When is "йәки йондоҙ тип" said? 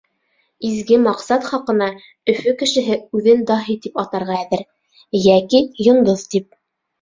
5.21-6.51